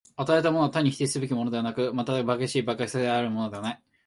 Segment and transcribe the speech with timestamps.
[0.17, 3.83] 与えられたものは単に否定すべきものでもなく、また媒介し媒介せられるものでもない。